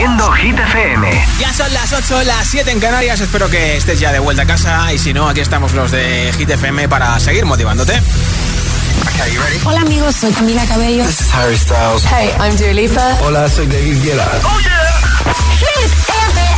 [0.00, 1.26] siendo Hit FM.
[1.38, 3.20] Ya son las 8, las 7 en Canarias.
[3.20, 4.90] Espero que estés ya de vuelta a casa.
[4.94, 8.00] Y si no, aquí estamos los de Hit FM para seguir motivándote.
[9.64, 11.04] Hola amigos, soy Camila Cabello.
[11.04, 12.06] This is Harry Styles.
[12.06, 13.18] Hey, I'm Dua Lipa.
[13.20, 14.26] Hola, soy David Guetta.
[14.42, 14.80] Oh yeah.
[15.58, 16.48] Hit FM.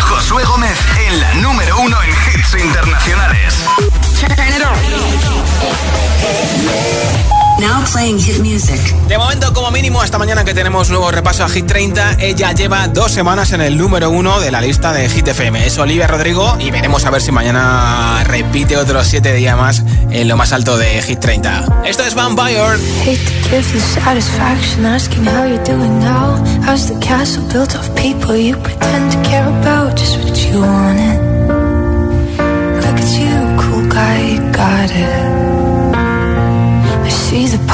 [0.00, 3.54] Josué Gómez en la número uno en hits internacionales.
[7.62, 8.80] Now playing hit music.
[9.06, 12.88] De momento, como mínimo, esta mañana que tenemos nuevo repaso a Hit 30, ella lleva
[12.88, 15.64] dos semanas en el número uno de la lista de Hit FM.
[15.64, 20.26] Es Olivia Rodrigo y veremos a ver si mañana repite otros siete días más en
[20.26, 21.82] lo más alto de Hit 30.
[21.84, 22.58] Esto es Vampire.
[23.04, 26.42] Hate to give you satisfaction asking how you're doing now.
[26.66, 29.96] How's the castle built of people you pretend to care about?
[29.96, 31.20] Just what you wanted.
[32.82, 35.41] Look at you, cool guy, you got it.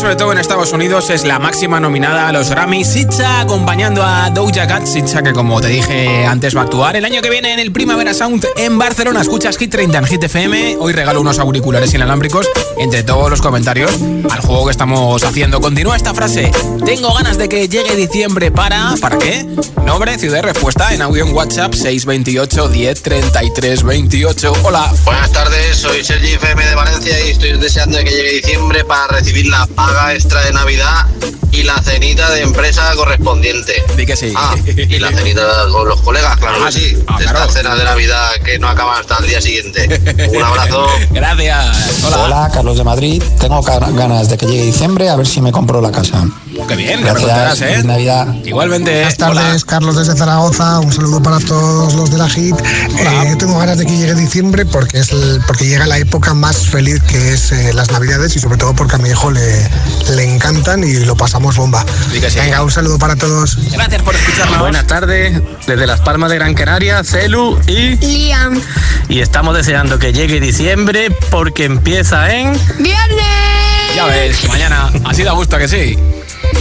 [0.00, 2.84] Sobre todo en Estados Unidos, es la máxima nominada a los Grammy.
[2.86, 4.86] Sitcha acompañando a Doja Cat.
[4.86, 7.70] Sitcha que, como te dije antes, va a actuar el año que viene en el
[7.70, 9.20] Primavera Sound en Barcelona.
[9.20, 10.78] Escuchas Hit 30 en Hit FM.
[10.80, 13.90] Hoy regalo unos auriculares inalámbricos entre todos los comentarios
[14.30, 15.60] al juego que estamos haciendo.
[15.60, 16.50] Continúa esta frase.
[16.86, 18.94] Tengo ganas de que llegue diciembre para...
[19.02, 19.44] ¿Para qué?
[19.84, 24.52] Nombre, ciudad y respuesta en audio en WhatsApp 628 10 33 28.
[24.62, 24.92] Hola.
[25.04, 29.46] Buenas tardes, soy Sergi FM de Valencia y estoy deseando que llegue diciembre para recibir
[29.46, 31.06] la paga extra de Navidad
[31.52, 33.82] y la cenita de empresa correspondiente.
[33.96, 34.32] Di que sí.
[34.36, 35.42] Ah, y la cenita
[35.72, 36.96] con los colegas, claro Ah, que sí.
[37.08, 37.38] ah, de claro.
[37.40, 39.88] estas cenas de Navidad que no acaban hasta el día siguiente.
[40.36, 40.86] Un abrazo.
[41.10, 42.04] Gracias.
[42.04, 42.22] Hola.
[42.24, 43.22] Hola, Carlos de Madrid.
[43.40, 46.24] Tengo ganas de que llegue diciembre a ver si me compro la casa.
[46.68, 47.10] Qué bien, me.
[47.10, 47.82] ¿eh?
[47.84, 48.34] Navidad.
[48.44, 48.90] Igualmente.
[48.92, 49.56] Buenas tardes, Hola.
[49.66, 50.80] Carlos desde Zaragoza.
[50.80, 52.54] Un saludo para todos los de la HIT.
[52.60, 56.34] Eh, yo tengo ganas de que llegue diciembre porque es el- porque llega la época
[56.34, 59.68] más feliz que es eh, las Navidades y sobre todo porque a mi hijo le,
[60.16, 61.84] le encantan y lo pasamos bomba.
[62.12, 62.20] Sí.
[62.36, 63.56] Venga, un saludo para todos.
[63.70, 64.58] Gracias por escucharnos.
[64.58, 68.60] Buenas tardes, desde Las Palmas de Gran Canaria, Celu y Liam.
[69.08, 73.94] y estamos deseando que llegue diciembre porque empieza en ¡Viernes!
[73.94, 74.90] Ya ves, mañana.
[75.04, 75.98] Así da gusto que sí.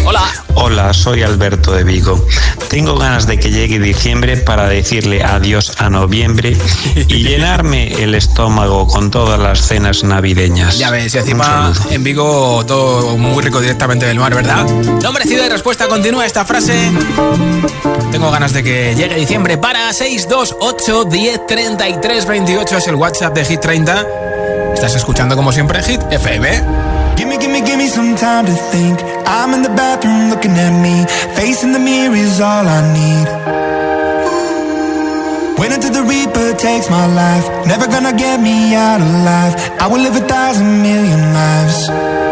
[0.06, 0.24] Hola.
[0.56, 2.26] Hola, soy Alberto de Vigo.
[2.70, 6.58] Tengo ganas de que llegue diciembre para decirle adiós a noviembre
[6.96, 10.78] y llenarme el estómago con todas las cenas navideñas.
[10.78, 14.66] Ya ves, y encima en Vigo todo muy rico directamente del mar, ¿verdad?
[15.02, 15.88] Nombre, ciudad y respuesta.
[15.88, 16.92] Continúa esta frase.
[18.12, 23.46] Tengo ganas de que llegue diciembre para 628 10 33 28 es el WhatsApp de
[23.46, 24.06] Hit 30.
[24.74, 26.64] Estás escuchando como siempre Hit FM.
[27.18, 29.19] Gimme, gimme, gimme some time to think.
[29.30, 31.06] I'm in the bathroom looking at me.
[31.36, 33.28] Facing the mirror is all I need.
[35.60, 37.46] Wait until the Reaper takes my life.
[37.68, 39.54] Never gonna get me out alive.
[39.80, 42.29] I will live a thousand million lives.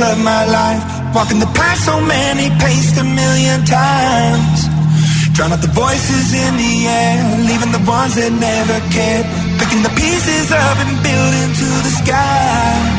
[0.00, 0.82] Of my life,
[1.14, 4.68] walking the path so many paced a million times.
[5.34, 9.26] Drown out the voices in the air, leaving the ones that never cared,
[9.58, 12.97] picking the pieces up and building to the sky.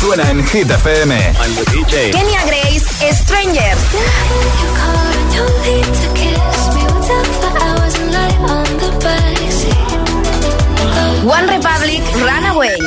[0.00, 1.12] Hit FM.
[2.10, 3.76] Kenya Grace, Stranger.
[11.22, 12.78] One Republic, Runaway.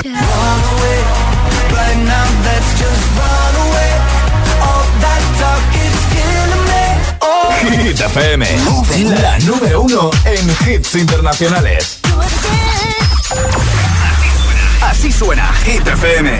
[7.62, 8.46] Hit FM,
[9.22, 12.00] la número uno en hits internacionales.
[15.04, 16.32] Así suena Hit FM.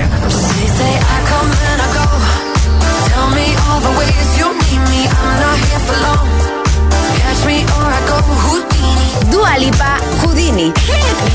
[9.30, 10.72] Dua Lipa, Houdini.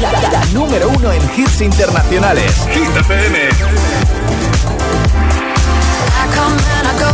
[0.00, 2.66] La, número uno en hits internacionales.
[2.72, 3.38] Hit FM.
[3.38, 3.50] I
[6.34, 7.12] come and I go.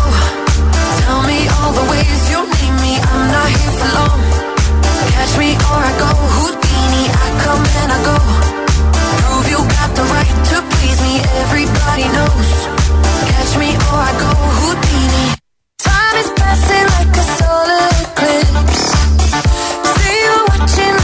[1.01, 3.01] Tell me all the ways you need me.
[3.01, 4.21] I'm not here for long.
[5.11, 7.11] Catch me or I go Houdini.
[7.11, 8.64] I come and I go.
[9.45, 11.21] Prove you got the right to please me.
[11.45, 12.51] Everybody knows.
[13.29, 14.31] Catch me or I go
[14.61, 15.37] Houdini.
[15.79, 18.85] Time is passing like a solar eclipse.
[19.97, 21.04] knows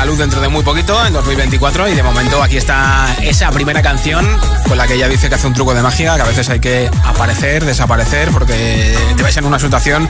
[0.00, 1.90] la luz dentro de muy poquito, en 2024.
[1.90, 4.26] Y de momento aquí está esa primera canción
[4.66, 6.58] con la que ella dice que hace un truco de magia, que a veces hay
[6.58, 10.08] que aparecer, desaparecer, porque te ves en una situación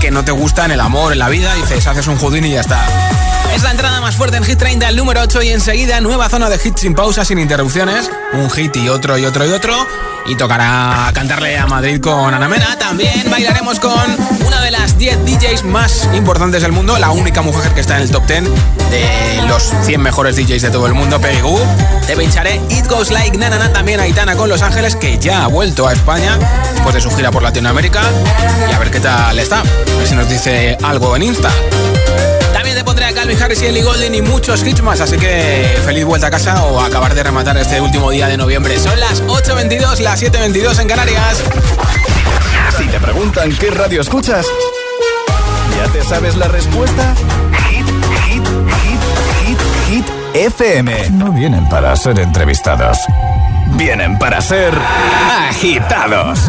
[0.00, 1.54] que no te gusta en el amor, en la vida.
[1.54, 2.82] Dices, haces un judín y ya está.
[3.54, 6.48] Es la entrada más fuerte en Hit 30, el número 8 y enseguida nueva zona
[6.48, 8.10] de hits sin pausa, sin interrupciones.
[8.32, 9.86] Un hit y otro y otro y otro.
[10.28, 12.76] Y tocará cantarle a Madrid con Ana Mena.
[12.78, 13.92] También bailaremos con
[14.44, 18.02] una de las 10 DJs más importantes del mundo, la única mujer que está en
[18.02, 18.44] el top 10
[18.90, 21.58] de los 100 mejores DJs de todo el mundo, Peggy Goo.
[22.06, 25.86] Te pincharé It Goes Like Nana, también Aitana con Los Ángeles, que ya ha vuelto
[25.86, 26.38] a España
[26.72, 28.02] después de su gira por Latinoamérica.
[28.68, 29.60] Y a ver qué tal está.
[29.60, 31.50] A ver si nos dice algo en Insta.
[33.26, 36.80] Calvin Harris y Ellie Golden y muchos hits así que feliz vuelta a casa o
[36.80, 38.78] acabar de rematar este último día de noviembre.
[38.78, 41.42] Son las 8.22, las 7.22 en Canarias.
[42.78, 44.46] Si te preguntan qué radio escuchas,
[45.76, 47.16] ¿ya te sabes la respuesta?
[47.68, 47.86] Hit,
[48.28, 48.46] hit,
[48.84, 49.00] hit,
[49.44, 49.58] hit,
[49.88, 51.10] hit, FM.
[51.10, 52.98] No vienen para ser entrevistados,
[53.76, 54.72] vienen para ser
[55.48, 56.48] agitados.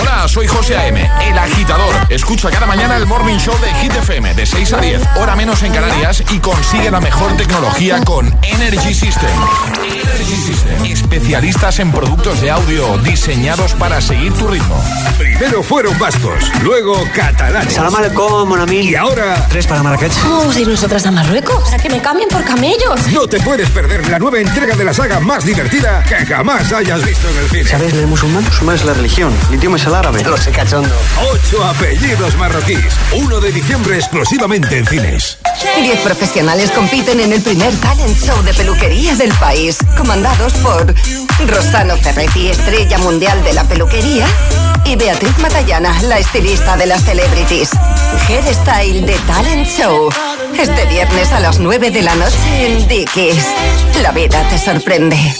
[0.00, 1.94] Hola, soy José A.M., el agitador.
[2.08, 5.62] Escucha cada mañana el Morning Show de Hit FM de 6 a 10, hora menos
[5.62, 9.30] en Canarias y consigue la mejor tecnología con Energy System.
[9.84, 10.84] Energy System.
[10.84, 14.82] Especialistas en productos de audio diseñados para seguir tu ritmo.
[15.16, 17.74] Primero fueron vascos, luego catalanes.
[17.74, 18.80] Salam aleikum, mon ami.
[18.80, 19.46] Y ahora...
[19.48, 20.12] Tres para Marrakech.
[20.24, 21.72] Vamos a ir nosotras a Marruecos.
[21.72, 23.06] ¿A que me cambien por camellos?
[23.12, 27.04] No te puedes perder la nueva entrega de la saga más divertida que jamás hayas
[27.04, 27.64] visto en el cine.
[27.64, 28.42] ¿Sabes de musulmán?
[28.44, 29.32] Musulmán es la religión.
[29.50, 30.22] El idioma es el árabe.
[30.24, 30.94] Lo sé cachondo.
[31.30, 32.94] Ocho apellidos marroquíes.
[33.12, 35.38] 1 de diciembre exclusivamente en cines.
[35.80, 40.94] Diez profesionales compiten en el primer talent show de peluquería del país, comandados por
[41.46, 44.26] Rosano Ferretti, estrella mundial de la peluquería,
[44.84, 47.70] y Beatriz Matallana, la estilista de las celebrities.
[48.28, 50.10] Hairstyle de Talent Show.
[50.58, 53.46] Este viernes a las 9 de la noche en Dickies.
[54.02, 55.34] La vida te sorprende.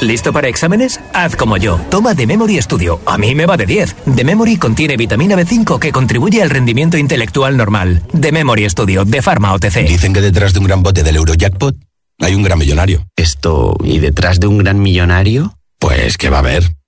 [0.00, 1.00] ¿Listo para exámenes?
[1.12, 1.78] Haz como yo.
[1.90, 3.00] Toma The Memory Studio.
[3.06, 3.96] A mí me va de 10.
[4.16, 8.02] The Memory contiene vitamina B5 que contribuye al rendimiento intelectual normal.
[8.18, 9.86] The Memory Studio de Pharma OTC.
[9.86, 11.76] Dicen que detrás de un gran bote del Eurojackpot
[12.20, 13.06] hay un gran millonario.
[13.16, 15.56] Esto, ¿y detrás de un gran millonario?
[15.78, 16.74] Pues que va a haber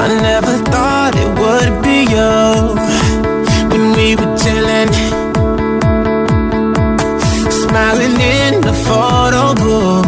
[0.00, 2.34] I never thought it would be you
[3.70, 4.92] when we were chilling,
[7.62, 10.07] smiling in the photo booth.